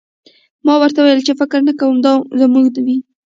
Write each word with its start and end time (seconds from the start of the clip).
ما 0.65 0.73
ورته 0.79 0.99
وویل 0.99 1.21
چې 1.27 1.33
فکر 1.41 1.59
نه 1.67 1.73
کوم 1.79 1.95
دا 2.05 2.13
زموږ 2.39 2.65
وي 2.85 2.97